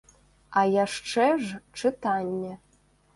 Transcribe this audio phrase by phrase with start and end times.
[0.61, 2.55] А яшчэ ж чытанне.